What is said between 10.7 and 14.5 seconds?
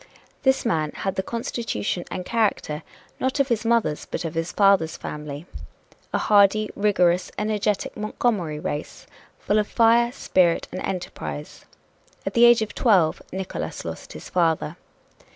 and enterprise. At the age of twelve Nickolas lost his